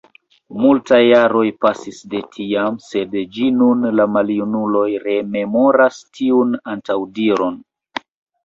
Multaj 0.59 0.97
jaroj 1.01 1.43
pasis 1.65 1.99
de 2.13 2.21
tiam, 2.37 2.79
sed 2.87 3.13
ĝis 3.35 3.53
nun 3.59 3.87
la 4.01 4.07
maljunuloj 4.15 4.89
rememoras 5.05 6.01
tiun 6.19 6.57
antaŭdiron. 6.75 7.63